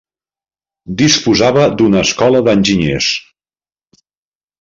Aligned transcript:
Disposava 1.01 1.65
d'una 1.81 1.99
escola 2.05 2.41
d'enginyers. 2.47 3.11